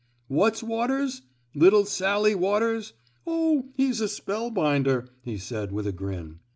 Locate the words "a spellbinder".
4.01-5.07